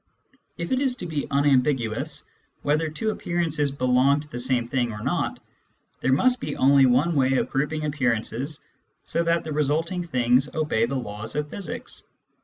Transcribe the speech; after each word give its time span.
If 0.57 0.71
it 0.71 0.79
is 0.79 0.95
to 0.95 1.05
be 1.05 1.27
unambiguous 1.29 2.25
whether 2.63 2.89
two 2.89 3.11
appearances 3.11 3.69
belong 3.69 4.19
to 4.21 4.27
the 4.27 4.39
same 4.39 4.65
thing 4.65 4.91
or 4.91 5.03
not, 5.03 5.39
there 5.99 6.11
must 6.11 6.41
be 6.41 6.55
only 6.57 6.87
one 6.87 7.13
way 7.13 7.33
of 7.33 7.51
grouping 7.51 7.85
appearances 7.85 8.63
so 9.03 9.21
that 9.23 9.43
the 9.43 9.53
resulting 9.53 10.03
things 10.03 10.49
obey 10.55 10.87
the 10.87 10.95
laws 10.95 11.35
of 11.35 11.49
physics. 11.51 12.01